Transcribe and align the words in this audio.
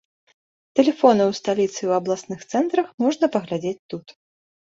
Тэлефоны 0.77 1.23
ў 1.25 1.31
сталіцы 1.39 1.75
і 1.81 1.87
ў 1.89 1.93
абласных 2.01 2.39
цэнтрах 2.53 2.87
можна 3.05 3.25
паглядзець 3.35 3.77
тут. 3.95 4.05